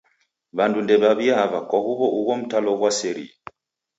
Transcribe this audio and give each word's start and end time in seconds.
W'andu 0.57 0.79
ndew'aw'iava 0.83 1.59
kwa 1.69 1.77
huw'o 1.85 2.07
ugho 2.19 2.33
mtalo 2.41 2.71
ghwaserie. 2.79 3.33